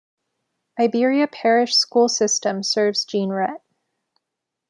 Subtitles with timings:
[0.79, 3.61] Iberia Parish School System serves Jeanerette.